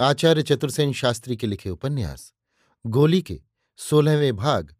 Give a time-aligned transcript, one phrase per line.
[0.00, 2.32] आचार्य चतुर्सेन शास्त्री के लिखे उपन्यास,
[2.84, 3.40] गोली के
[3.78, 4.74] सोलहवें भाग,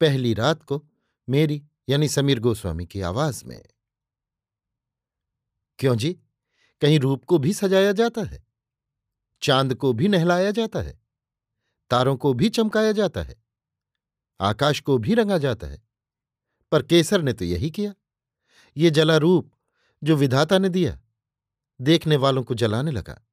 [0.00, 0.82] पहली रात को
[1.28, 3.62] मेरी यानी समीर गोस्वामी की आवाज़ में।
[5.78, 6.12] क्यों जी?
[6.82, 8.44] कहीं रूप को भी सजाया जाता है,
[9.42, 11.00] चाँद को भी नहलाया जाता है,
[11.90, 13.36] तारों को भी चमकाया जाता है,
[14.40, 15.82] आकाश को भी रंगा जाता है,
[16.72, 17.94] पर केसर ने तो यही किया।
[18.76, 19.52] ये जला रूप
[20.02, 21.00] जो विधाता ने दिया,
[21.80, 23.25] देखने वालों को जलाने लगा।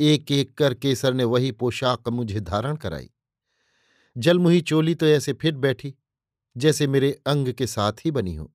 [0.00, 3.10] एक एक कर केसर ने वही पोशाक मुझे धारण कराई।
[4.16, 5.94] जलमुही चोली तो ऐसे फिट बैठी,
[6.56, 8.52] जैसे मेरे अंग के साथ ही बनी हो।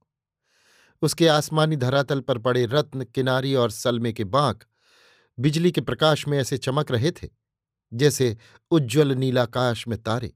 [1.01, 4.63] उसके आसमानी धरातल पर पड़े रत्न, किनारी और सलमे के बांक
[5.37, 7.27] बिजली के प्रकाश में ऐसे चमक रहे थे,
[7.93, 8.37] जैसे
[8.71, 10.33] उज्ज्वल नीलाकाश में तारे।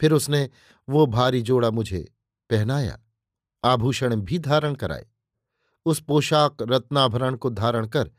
[0.00, 0.48] फिर उसने
[0.88, 2.08] वो भारी जोड़ा मुझे
[2.50, 2.98] पहनाया,
[3.64, 5.06] आभूषण भी धारण कराए।
[5.86, 8.10] उस पोशाक रत्नाभरण को धारण कर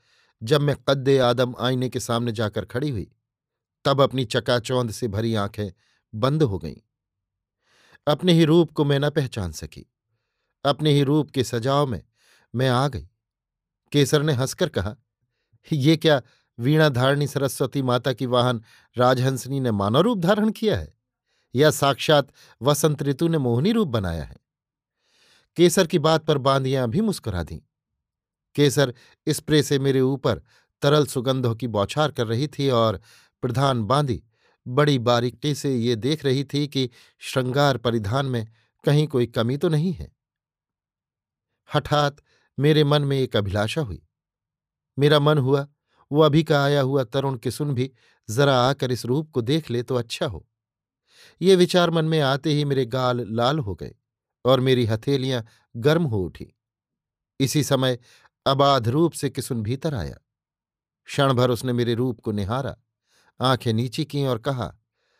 [0.43, 3.11] जब मैं कद्दे आदम आईने के सामने जाकर खड़ी हुई,
[3.85, 5.71] तब अपनी चकाचौंध से भरी आँखें
[6.15, 6.75] बंद हो गईं।
[8.07, 9.85] अपने ही रूप को मैं न पहचान सकी।
[10.65, 12.03] अपने ही रूप के सजाव में
[12.55, 13.09] मैं आ गई।
[13.91, 14.95] केसर ने हंसकर कहा,
[15.73, 16.21] ये क्या
[16.59, 18.63] वीणा धारणी सरस्वती माता की वाहन
[18.97, 20.93] राजहंसनी ने मानव रूप धारण किया है?
[21.55, 22.27] या साक्षात
[22.61, 24.37] वसंत ऋतु ने मोहनी रूप बनाया है?
[25.55, 27.59] केसर की बात पर बांदियाँ भी मुस्कुरा दीं।
[28.55, 28.93] केसर
[29.29, 30.41] स्प्रे से मेरे ऊपर
[30.81, 33.01] तरल सुगंधों की बौछार कर रही थी और
[33.41, 34.23] प्रधान बांदी
[34.67, 36.89] बड़ी बारीकी से ये देख रही थी कि
[37.19, 38.47] श्रृंगार परिधान में
[38.83, 40.15] कहीं कोई कमी तो नहीं है।
[41.75, 42.17] हठात
[42.59, 44.01] मेरे मन में एक अभिलाषा हुई।
[44.99, 45.67] मेरा मन हुआ,
[46.11, 47.91] वो अभी का आया हुआ तरुण किसुन भी
[48.29, 50.47] जरा आकर इस रूप को देख ले तो अच्छा हो।
[51.41, 53.95] ये विचार मन में आते ही मेरे गाल लाल हो गए
[54.45, 55.45] और मेरी हथेलियाँ
[55.77, 56.47] गर्म हो उठी।
[57.39, 57.99] इसी समय
[58.45, 60.17] अबाध रूप से किसुन भीतर आया।
[61.05, 62.75] क्षण भर उसने मेरे रूप को निहारा,
[63.41, 64.75] आँखें नीची की और कहा,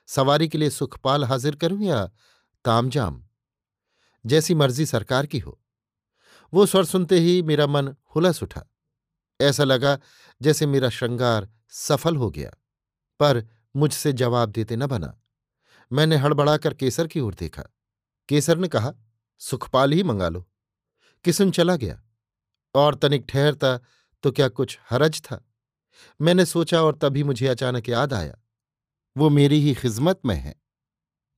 [0.08, 2.12] सवारी के लिए सुखपाल हाजिर करूँ या
[2.66, 3.24] तामजाम
[4.26, 5.60] जैसी मर्ज़ी सरकार की हो।
[6.54, 8.64] वो स्वर सुनते ही मेरा मन हुलस उठा।
[9.42, 9.98] ऐसा लगा
[10.42, 12.52] जैसे मेरा श्रृंगार सफल हो गया,
[13.20, 15.22] पर मुझसे जवाब देते न बना।
[15.92, 17.64] मैंने हड़बड़ाकर केसर की ओर देखा।
[18.30, 18.94] केसर ने कहा,
[19.40, 20.50] सुखपाल ही मंगा लो।
[21.26, 22.02] किसुन चला गया?
[22.76, 23.78] और तनिक ठहरता
[24.24, 25.44] तो क्या कुछ हरज था?
[26.20, 28.38] मैंने सोचा और तभी मुझे अचानक याद आया,
[29.16, 30.56] वो मेरी ही खिदमत में है,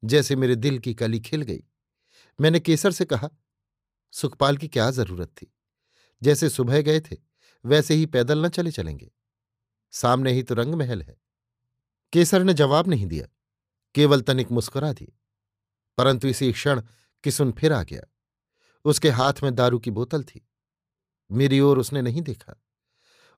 [0.03, 1.63] जैसे मेरे दिल की कली खिल गई।
[2.39, 3.29] मैंने केसर से कहा,
[4.13, 5.53] सुखपाल की क्या ज़रूरत थी?
[6.21, 7.15] जैसे सुबह गए थे,
[7.65, 9.11] वैसे ही पैदल न चले चलेंगे।
[9.93, 11.17] सामने ही तो रंग महल है।
[12.13, 13.27] केसर ने जवाब नहीं दिया,
[13.95, 15.13] केवल तनिक मुस्कुरा दी,
[15.97, 16.81] परंतु इसी क्षण
[17.23, 18.01] किसुन फिर आ गया।
[18.85, 20.46] उसके हाथ में दारू की बोतल थी।
[21.31, 22.61] मेरी ओर उसने नहीं देखा।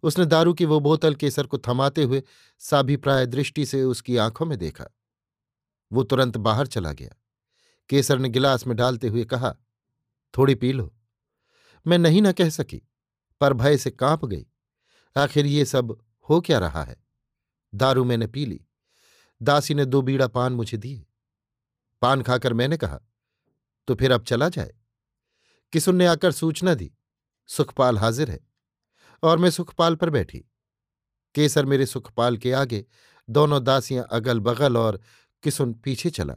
[0.04, 2.24] उसने दारू की वो बोतल केसर को थमाते हुए
[2.60, 4.86] साभिप्राय दृष्टि से उसकी आँखों में देखा।
[5.92, 7.10] वो तुरंत बाहर चला गया।
[7.90, 9.56] केसर ने गिलास में डालते हुए कहा,
[10.38, 10.96] थोड़ी पी लो।
[11.88, 12.82] मैं नहीं न कह सकी,
[13.42, 14.46] पर भय से काँप गई।
[15.18, 17.04] आखिर ये सब हो क्या रहा है?
[17.76, 18.66] दारू मैंने पी ली।
[19.42, 21.06] दासी ने दो बीड़ा पान मुझे दिए।
[22.02, 23.00] पान खाकर मैंने कहा
[23.88, 24.74] तो फिर अब चला जाए?
[25.74, 26.92] किसुन ने आकर सूचना दी
[27.50, 28.40] सुखपाल हाजिर है
[29.24, 30.40] और मैं सुखपाल पर बैठी।
[31.36, 32.86] केसर मेरे सुखपाल के आगे
[33.30, 35.00] दोनों दासियाँ अगल बगल और
[35.44, 36.36] किसुन पीछे चला।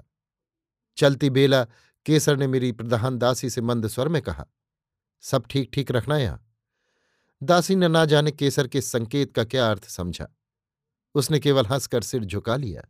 [0.97, 1.65] चलती बेला
[2.07, 4.47] केसर ने मेरी प्रधान दासी से मंद स्वर में कहा,
[5.25, 6.47] सब ठीक ठीक रखना यहाँ?
[7.43, 10.27] दासी ने ना जाने केसर के संकेत का क्या अर्थ समझा।
[11.15, 12.83] उसने केवल हंसकर सिर झुका लिया।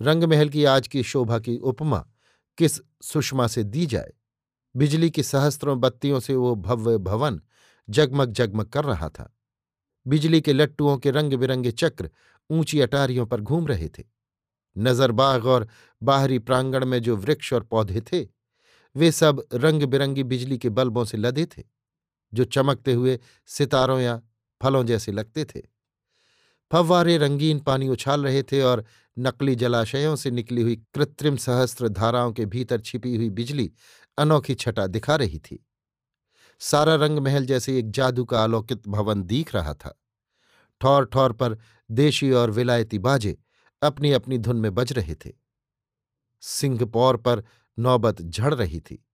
[0.00, 1.98] रंगमहल की आज की शोभा की उपमा
[2.58, 4.12] किस सुषमा से दी जाए?
[4.76, 7.40] बिजली की सहस्त्रों बत्तियों से वो भव्य भवन
[7.88, 9.36] जगमग जगमग कर रहा था।
[10.06, 12.10] बिजली के लट्टुओं के रंग बिरंगे चक्र
[12.50, 14.04] ऊँची अटारियों पर घूम रहे थे।
[14.78, 15.68] नजरबाग और
[16.02, 18.26] बाहरी प्रांगण में जो वृक्ष और पौधे थे,
[18.96, 21.62] वे सब रंग बिरंगी बिजली के बल्बों से लदे थे,
[22.34, 24.20] जो चमकते हुए सितारों या
[24.62, 25.62] फलों जैसे लगते थे।
[26.72, 28.84] फव्वारे रंगीन पानी उछाल रहे थे और
[29.18, 33.72] नकली जलाशयों से निकली हुई कृत्रिम सहस्त्र धाराओं के भीतर छिपी हुई बिजली
[34.18, 35.66] अनोखी छटा दिखा रही थी।
[36.60, 40.00] सारा रंग महल जैसे एक जादू का अलौकित भवन दिख रहा था।
[40.80, 41.58] ठौर ठौर पर
[41.90, 43.38] देशी और विलायती बाजे
[43.82, 45.32] अपनी अपनी धुन में बज रहे थे।
[46.40, 47.44] सिंहपौर पर
[47.78, 49.04] नौबत झड़ रही थी।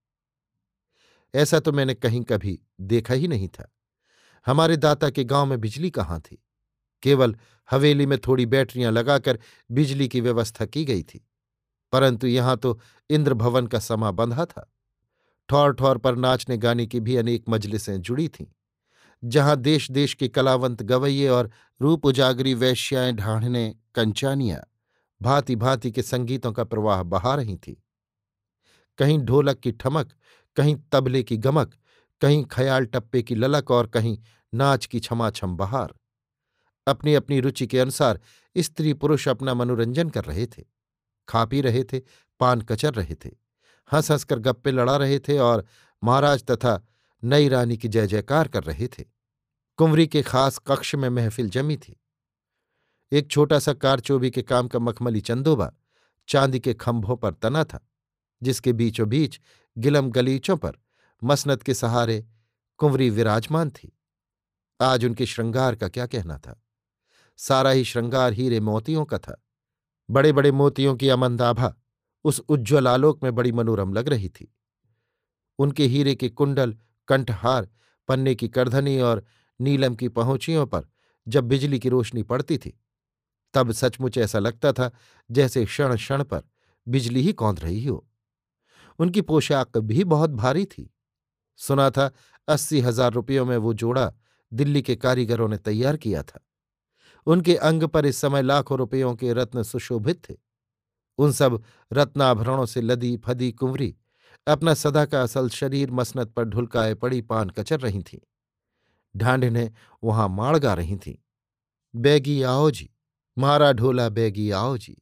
[1.35, 3.73] ऐसा तो मैंने कहीं कभी देखा ही नहीं था।
[4.47, 6.45] हमारे दाता के गाँव में बिजली कहाँ थी?
[7.03, 7.37] केवल
[7.71, 9.39] हवेली में थोड़ी बैटरियाँ लगाकर
[9.71, 11.29] बिजली की व्यवस्था की गई थी।
[11.93, 12.81] परंतु यहाँ तो
[13.11, 14.73] इंद्र भवन का समा बंधा था।
[15.51, 18.47] ठौर ठौर पर नाचने गाने की भी अनेक मजलिसें जुड़ी थीं,
[19.25, 21.51] जहाँ देश देश के कलावंत गवैये और
[21.81, 24.61] रूप उजागरी वैश्याएँ ढाढ़ने कंचानियाँ
[25.23, 27.83] भांति भांति के संगीतों का प्रवाह बहा रही थी।
[28.99, 30.13] कहीं ढोलक की ठमक,
[30.57, 31.75] कहीं तबले की गमक,
[32.21, 34.19] कहीं खयाल टप्पे की ललक और कहीं
[34.55, 35.95] नाच की छमाछम बहार।
[36.87, 38.21] अपनी अपनी रुचि के अनुसार
[38.57, 40.65] स्त्री पुरुष अपना मनोरंजन कर रहे थे,
[41.29, 42.01] खा पी रहे थे,
[42.41, 43.31] पान कचर रहे थे।
[43.93, 45.67] हंस हंसकर गप्पे लड़ा रहे थे और
[46.05, 46.87] महाराज तथा
[47.25, 49.05] नई रानी की जय जयकार कर रहे थे।
[49.77, 52.01] कुंवरी के खास कक्ष में महफिल जमी थी।
[53.13, 55.73] एक छोटा सा कारचोबी के काम का मखमली चंदोबा
[56.29, 57.89] चांदी के खंभों पर तना था,
[58.43, 59.41] जिसके बीचों बीच
[59.79, 60.73] गिलम गलीचों पर
[61.25, 62.27] मसनत के सहारे
[62.77, 63.99] कुंवरी विराजमान थी।
[64.81, 66.65] आज उनके श्रृंगार का क्या कहना था?
[67.37, 69.45] सारा ही श्रृंगार हीरे मोतियों का था।
[70.11, 71.75] बड़े बड़े मोतियों की अमंदाभा
[72.25, 74.53] उस उज्ज्वल आलोक में बड़ी मनोरम लग रही थी।
[75.59, 76.77] उनके हीरे के कुंडल,
[77.09, 77.69] कंठहार,
[78.09, 79.25] पन्ने की करधनी और
[79.61, 80.89] नीलम की पहुंचियों पर
[81.27, 82.81] जब बिजली की रोशनी पड़ती थी,
[83.55, 84.91] तब सचमुच ऐसा लगता था
[85.31, 86.43] जैसे क्षण क्षण पर
[86.89, 88.07] बिजली ही कौंध रही हो।
[88.99, 90.91] उनकी पोशाक भी बहुत भारी थी।
[91.57, 92.11] सुना था
[92.49, 94.13] अस्सी हज़ार रुपयों में वो जोड़ा
[94.53, 96.41] दिल्ली के कारीगरों ने तैयार किया था।
[97.27, 100.35] उनके अंग पर इस समय लाखों रुपयों के रत्न सुशोभित थे।
[101.21, 101.63] उन सब
[101.93, 103.95] रत्नाभरणों से लदी फदी कुंवरी
[104.47, 108.19] अपना सदा का असल शरीर मसनत पर ढुलकाए पड़ी पान कचर रही थीं।
[109.17, 109.71] ढांढने
[110.05, 111.15] वहाँ माड़ गा रही थीं।
[111.95, 112.91] बैगी आओ जी,
[113.39, 114.97] मारा ढोला बैगी आओ जी।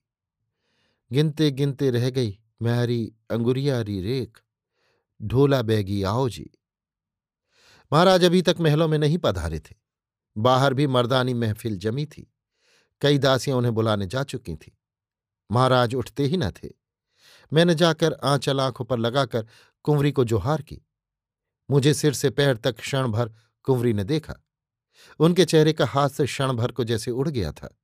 [1.13, 4.39] गिनते गिनते रह गई मैरी अंगुरियारी रेख,
[5.23, 6.51] ढोला बैगी आओ जी।
[7.93, 9.75] महाराज अभी तक महलों में नहीं पधारे थे।
[10.37, 12.33] बाहर भी मर्दानी महफिल जमी थी।
[13.01, 14.73] कई दासियाँ उन्हें बुलाने जा चुकी थीं।
[15.51, 16.69] महाराज उठते ही न थे।
[17.53, 19.47] मैंने जाकर आंचल आँखों पर लगाकर
[19.83, 20.87] कुंवरी को जोहार की।
[21.71, 24.35] मुझे सिर से पैर तक क्षण भर कुंवरी ने देखा।
[25.19, 27.79] उनके चेहरे का हाथ से क्षण भर को जैसे उड़ गया था।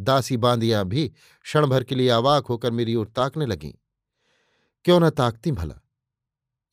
[0.00, 1.08] दासी बांदियाँ भी
[1.42, 3.72] क्षण भर के लिए आवाक होकर मेरी ओर ताकने लगीं।
[4.84, 5.74] क्यों न ताकती भला?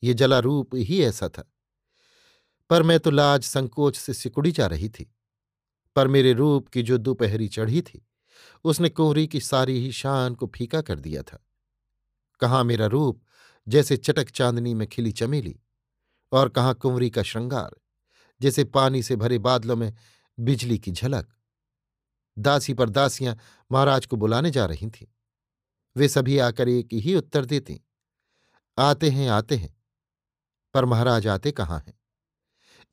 [0.02, 1.52] ये जला रूप ही ऐसा था।
[2.70, 5.14] पर मैं तो लाज संकोच से सिकुड़ी जा रही थी।
[5.96, 8.05] पर मेरे रूप की जो दोपहरी चढ़ी थी
[8.64, 11.46] उसने कुंवरी की सारी ही शान को फीका कर दिया था।
[12.40, 13.22] कहाँ मेरा रूप
[13.68, 15.60] जैसे चटक चांदनी में खिली चमेली
[16.32, 17.70] और कहाँ कुंवरी का श्रृंगार
[18.40, 19.94] जैसे पानी से भरे बादलों में
[20.40, 21.32] बिजली की झलक।
[22.38, 23.38] दासी पर दासियाँ
[23.72, 25.06] महाराज को बुलाने जा रही थीं।
[25.96, 27.80] वे सभी आकर एक ही उत्तर देती
[28.78, 29.76] आते हैं आते हैं।
[30.74, 32.00] पर महाराज आते कहाँ हैं?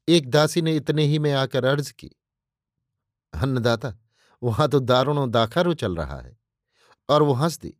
[0.09, 2.11] एक दासी ने इतने ही में आकर अर्ज़ की
[3.33, 3.95] अन्नदाता
[4.43, 6.37] वहाँ तो दारुणों दाखारू चल रहा है।
[7.09, 7.73] और वो हंस दी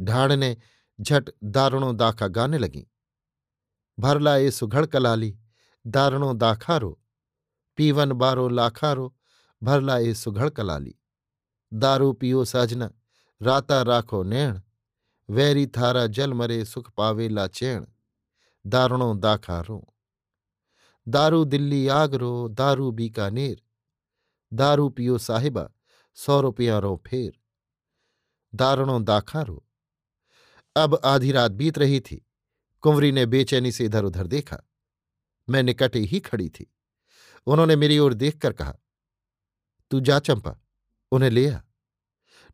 [0.00, 0.56] ढाड़ ने
[1.00, 2.86] झट दारुणों दाखा गाने लगी।
[3.98, 5.38] भरला ए सुघड़ कलाली,
[5.86, 7.00] दारुणों दाखारो।
[7.76, 9.16] पीवन बारो लाखारो
[9.62, 10.94] भरला ए सुघड़ कलाली।
[11.74, 12.90] दारू पियो साजना,
[13.42, 14.60] राता राखो नैण।
[15.30, 17.86] वैरी थारा जल मरे सुख पावे लाचैण।
[18.66, 19.94] दारुणों दाखारो।
[21.08, 23.63] दारू दिल्ली आगरो, दारू बीकानेर
[24.54, 25.70] दारू पियो साहिबा
[26.14, 27.40] सौ रुपया रो फेर।
[28.54, 29.66] दारणों दाखारो।
[30.76, 32.26] अब आधी रात बीत रही थी।
[32.80, 34.62] कुंवरी ने बेचैनी से इधर उधर देखा।
[35.48, 36.74] मैं निकटे ही खड़ी थी।
[37.46, 38.74] उन्होंने मेरी ओर देखकर कहा,
[39.90, 40.56] तू जा चंपा,
[41.12, 41.60] उन्हें ले आ।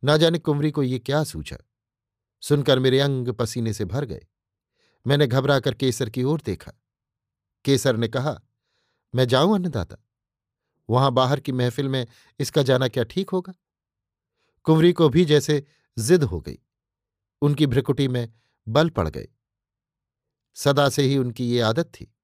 [0.05, 1.59] ना जाने कुंवरी को ये क्या सूझा।
[2.41, 4.27] सुनकर मेरे अंग पसीने से भर गए।
[5.07, 6.73] मैंने घबराकर केसर की ओर देखा।
[7.65, 8.41] केसर ने कहा,
[9.15, 9.97] मैं जाऊँ अन्नदाता?
[10.91, 12.07] वहाँ बाहर की महफिल में
[12.41, 13.55] इसका जाना क्या ठीक होगा?
[14.67, 15.65] कुंवरी को भी जैसे
[15.99, 16.59] जिद हो गई।
[17.43, 18.33] उनकी भ्रिकुटी में
[18.69, 19.29] बल पड़ गए।
[20.57, 22.15] सदा से ही उनकी ये आदत थी।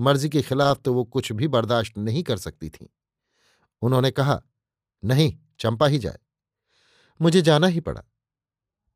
[0.00, 2.92] मर्ज़ी के खिलाफ तो वो कुछ भी बर्दाश्त नहीं कर सकती थी।
[3.82, 4.42] उन्होंने कहा,
[5.04, 6.18] नहीं, चंपा ही जाए।
[7.20, 8.02] मुझे जाना ही पड़ा,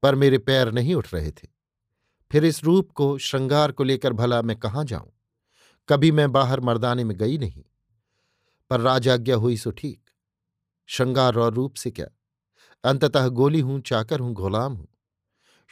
[0.02, 1.48] पर मेरे पैर नहीं उठ रहे थे।
[2.30, 5.12] फिर इस रूप को, श्रृंगार को लेकर भला मैं कहाँ जाऊँ?
[5.88, 7.64] कभी मैं बाहर मर्दाने में गई नहीं।
[8.70, 10.10] पर राजाज्ञा हुई सो ठीक।
[10.88, 12.06] श्रृंगार और रूप से क्या?
[12.84, 14.88] अंततः गोली हूँ, चाकर हूँ, गुलाम हूँ।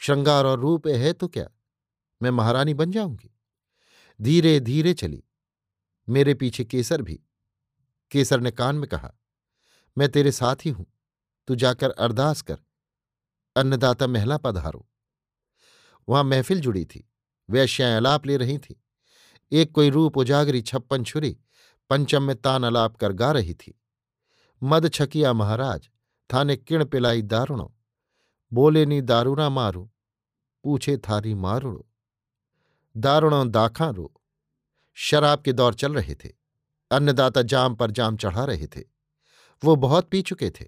[0.01, 1.47] श्रृंगार और रूप है तो क्या?
[2.21, 3.31] मैं महारानी बन जाऊँगी।
[4.19, 5.23] धीरे धीरे चली।
[6.07, 7.19] मेरे पीछे केसर भी।
[8.11, 9.11] केसर ने कान में कहा,
[9.97, 10.85] मैं तेरे साथ ही। हूँ
[11.47, 12.57] तू जाकर अरदास कर।
[13.55, 14.87] अन्नदाता महला पधारो
[16.07, 17.07] वहाँ महफिल जुड़ी थी।
[17.49, 18.81] वैश्याएँ अलाप ले रही थी।
[19.51, 21.37] एक कोई रूप उजागरी छप्पन छुरी
[21.89, 23.79] पंचम में तान अलाप कर गा रही थी।
[24.63, 25.89] मद छकिया महाराज,
[26.29, 27.75] थाने किण पिलाई दारुणो।
[28.51, 29.91] बोले नी दारूना मारू,
[30.63, 31.85] पूछे थारी मारुणो
[32.97, 34.13] दारुणो दाखा रो।
[34.93, 36.29] शराब के दौर चल रहे थे।
[36.91, 38.83] अन्नदाता जाम पर जाम चढ़ा रहे थे।
[39.63, 40.65] वो बहुत पी चुके थे,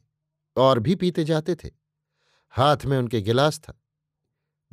[0.57, 1.69] और भी पीते जाते थे।
[2.49, 3.81] हाथ में उनके गिलास था,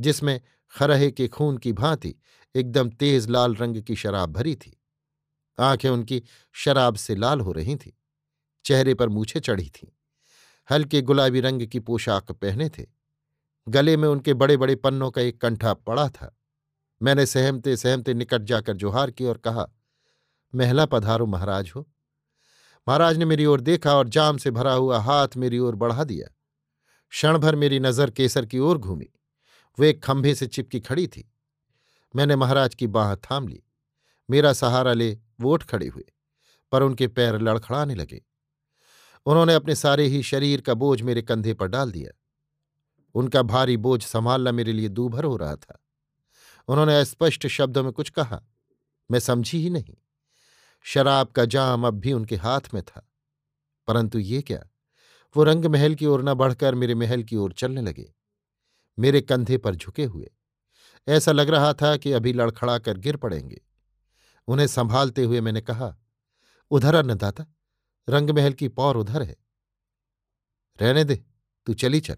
[0.01, 0.41] जिसमें
[0.73, 2.15] खरहे के खून की भांति
[2.55, 4.81] एकदम तेज लाल रंग की शराब भरी थी।
[5.59, 6.23] आँखें उनकी
[6.55, 7.93] शराब से लाल हो रही थीं,
[8.65, 9.89] चेहरे पर मूछे चढ़ी थीं।
[10.71, 12.87] हल्के गुलाबी रंग की पोशाक पहने थे।
[13.67, 16.35] गले में उनके बड़े बड़े पन्नों का एक कंठा पड़ा था।
[17.01, 19.67] मैंने सहमते सहमते निकट जाकर जोहार की और कहा,
[20.55, 21.89] महला पधारो महाराज हो।
[22.87, 26.29] महाराज ने मेरी ओर देखा और जाम से भरा हुआ हाथ मेरी ओर बढ़ा दिया।
[27.13, 29.09] क्षण भर मेरी नज़र केसर की ओर घूमी।
[29.79, 31.31] वे एक खंभे से चिपकी खड़ी थी।
[32.15, 33.63] मैंने महाराज की बाह थाम ली।
[34.29, 36.05] मेरा सहारा ले वो उठ खड़े हुए,
[36.73, 38.25] पर उनके पैर लड़खड़ाने लगे।
[39.27, 42.19] उन्होंने अपने सारे ही शरीर का बोझ मेरे कंधे पर डाल दिया।
[43.15, 45.85] उनका भारी बोझ संभालना मेरे लिए दूभर हो रहा था।
[46.69, 48.43] उन्होंने अस्पष्ट शब्दों में कुछ कहा,
[49.11, 49.95] मैं समझी ही नहीं।
[50.83, 53.11] शराब का जाम अब भी उनके हाथ में था।
[53.87, 54.69] परंतु ये क्या,
[55.37, 58.15] वो रंग महल की ओर न बढ़कर मेरे महल की ओर चलने लगे।
[58.99, 60.31] मेरे कंधे पर झुके हुए।
[61.09, 63.63] ऐसा लग रहा था कि अभी लड़खड़ा कर गिर पड़ेंगे।
[64.49, 65.97] उन्हें संभालते हुए मैंने कहा,
[66.71, 67.47] उधर अन्नदाता
[68.09, 69.37] रंगमहल की पौर उधर है।
[70.81, 71.25] रहने दे,
[71.67, 72.17] तू चली चल।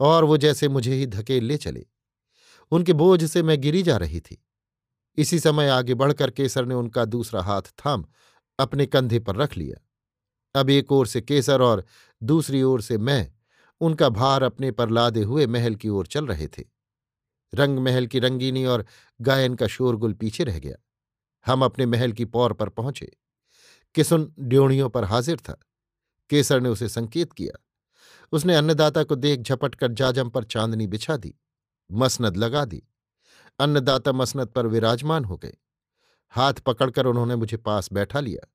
[0.00, 1.86] और वो जैसे मुझे ही धकेल ले चले।
[2.70, 4.46] उनके बोझ से मैं गिरी जा रही थी।
[5.16, 8.06] इसी समय आगे बढ़कर केसर ने उनका दूसरा हाथ थाम,
[8.58, 9.82] अपने कंधे पर रख लिया।
[10.60, 11.84] अब एक ओर से केसर और
[12.22, 13.32] दूसरी ओर से मैं,
[13.80, 16.64] उनका भार अपने पर लादे हुए महल की ओर चल रहे थे।
[17.54, 18.86] रंग महल की रंगीनी और
[19.20, 20.76] गायन का शोरगुल पीछे रह गया।
[21.46, 23.16] हम अपने महल की पौर पर पहुँचे।
[23.94, 25.60] किसुन ड्योणियों पर हाजिर था।
[26.30, 27.64] केसर ने उसे संकेत किया।
[28.32, 31.34] उसने अन्नदाता को देख झपट कर जाजम पर चांदनी बिछा दी,
[31.92, 32.82] मसनद लगा दी।
[33.58, 35.56] अन्नदाता मसनद पर विराजमान हो गए।
[36.30, 38.52] हाथ पकड़कर उन्होंने मुझे पास बैठा लिया।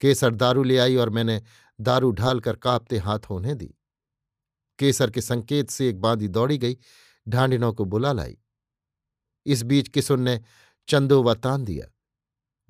[0.00, 1.42] केसर दारू ले आई और मैंने
[1.80, 3.74] दारू ढालकर कांपते हाथ होने दी।
[4.78, 6.76] केसर के संकेत से एक बांदी दौड़ी गई
[7.28, 8.38] ढांडिनों को बुला लाई।
[9.46, 10.40] इस बीच किसुन ने
[10.88, 11.92] चंदोवा तान दिया।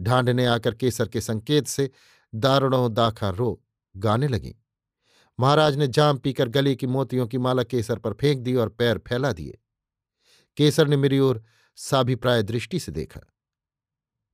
[0.00, 1.90] ढांड ने आकर केसर के संकेत से
[2.34, 3.62] दारुणों दाखा रो
[3.96, 4.56] गाने लगी।
[5.40, 8.98] महाराज ने जाम पीकर गले की मोतियों की माला केसर पर फेंक दी और पैर
[8.98, 9.58] फैला दिए।
[10.56, 11.44] केसर ने मेरी ओर
[11.76, 13.20] साभिप्राय दृष्टि से देखा।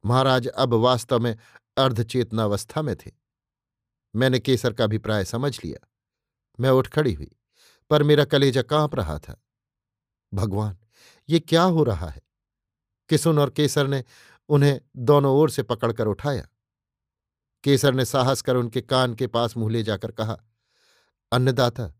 [0.04, 1.38] महाराज अब वास्तव में
[1.76, 3.10] अर्धचेतनावस्था में थे।
[4.16, 5.88] मैंने केसर का अभिप्राय समझ लिया।
[6.60, 7.36] मैं उठ खड़ी हुई,
[7.90, 9.42] पर मेरा कलेजा काँप रहा था।
[10.34, 10.78] भगवान,
[11.28, 12.22] ये क्या हो रहा है?
[13.08, 14.04] किसुन और केसर ने
[14.52, 16.48] उन्हें दोनों ओर से पकड़कर उठाया।
[17.64, 20.38] केसर ने साहस कर उनके कान के पास मुँह ले जाकर कहा,
[21.32, 21.94] अन्नदाता,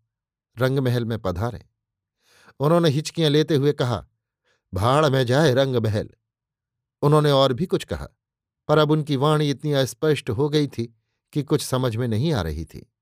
[0.58, 1.64] रंगमहल में पधारे।
[2.60, 4.06] उन्होंने हिचकियाँ लेते हुए कहा,
[4.74, 6.10] भाड़ में जाए रंग महल
[7.02, 8.08] उन्होंने और भी कुछ कहा,
[8.68, 10.94] पर अब उनकी वाणी इतनी अस्पष्ट हो गई थी
[11.32, 12.92] कि कुछ समझ में नहीं आ रही थी।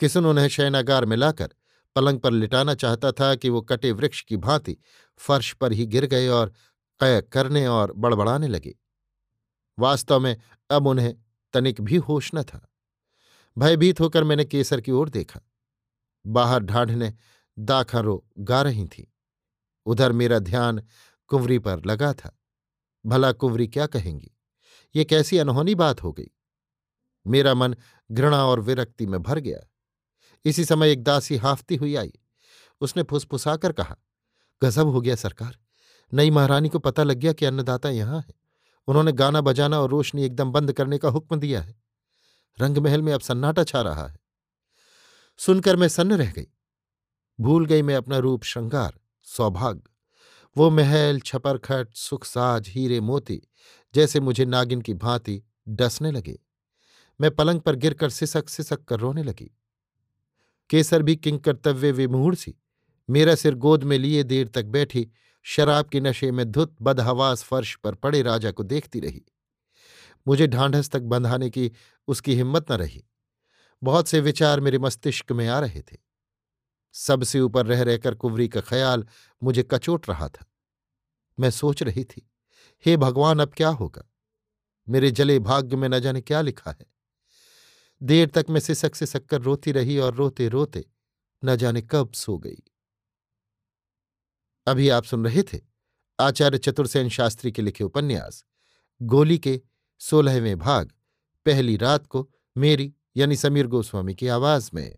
[0.00, 1.54] किसन उन्हें शयनागार में लाकर
[1.96, 4.76] पलंग पर लिटाना चाहता था कि वो कटे वृक्ष की भांति
[5.16, 6.52] फर्श पर ही गिर गए और
[7.00, 8.74] कै करने और बड़बड़ाने लगे।
[9.78, 10.36] वास्तव में
[10.70, 11.14] अब उन्हें
[11.52, 12.68] तनिक भी होश न था।
[13.58, 15.40] भयभीत होकर मैंने केसर की ओर देखा।
[16.26, 17.14] बाहर ढाढ़ने
[17.58, 19.12] दाखरो गा रही थी।
[19.86, 20.82] उधर मेरा ध्यान
[21.26, 22.38] कुंवरी पर लगा था।
[23.06, 24.30] भला कुंवरी क्या कहेंगी?
[24.96, 26.30] ये कैसी अनहोनी बात हो गई?
[27.26, 27.76] मेरा मन
[28.12, 29.58] घृणा और विरक्ति में भर गया।
[30.44, 32.12] इसी समय एक दासी हाफती हुई आई।
[32.80, 33.96] उसने फुसफुसाकर कहा,
[34.64, 35.58] गजब हो गया सरकार।
[36.14, 38.34] नई महारानी को पता लग गया कि अन्नदाता यहाँ है।
[38.86, 41.82] उन्होंने गाना बजाना और रोशनी एकदम बंद करने का हुक्म दिया है।
[42.60, 44.20] रंगमहल में अब सन्नाटा छा रहा है।
[45.38, 46.46] सुनकर मैं सन्न रह गई।
[47.40, 49.82] भूल गई मैं अपना रूप श्रृंगार, सौभाग्य।
[50.56, 53.42] वो महल, छपरखट, सुखसाज, हीरे, मोती
[53.94, 56.38] जैसे मुझे नागिन की भांति डसने लगे।
[57.20, 59.58] मैं पलंग पर गिरकर सिसक सिसक कर रोने लगी।
[60.70, 62.54] केसर भी किंग कर्तव्य विमूढ़ सी।
[63.10, 65.10] मेरा सिर गोद में लिए देर तक बैठी
[65.42, 69.24] शराब के नशे में धुत, बदहवास फर्श पर पड़े राजा को देखती रही।
[70.28, 71.72] मुझे ढांढस तक बंधाने की
[72.08, 73.04] उसकी हिम्मत न रही।
[73.82, 75.96] बहुत से विचार मेरे मस्तिष्क में आ रहे थे।
[76.92, 79.06] सबसे ऊपर रह रहकर कुंवरी का ख्याल
[79.42, 80.46] मुझे कचोट रहा था।
[81.40, 82.30] मैं सोच रही थी,
[82.86, 84.04] हे भगवान, अब क्या होगा?
[84.88, 86.86] मेरे जले भाग्य में न जाने क्या लिखा है?
[88.02, 90.84] देर तक मैं सिसक सिसक कर रोती रही और रोते रोते
[91.44, 92.62] न जाने कब सो गई।
[94.66, 95.60] अभी आप सुन रहे थे
[96.20, 98.44] आचार्य चतुर्सेन शास्त्री के लिखे उपन्यास,
[99.02, 99.60] गोली के
[99.98, 100.92] सोलहवें भाग,
[101.46, 104.96] पहली रात को मेरी यानी समीर गोस्वामी की आवाज़ में।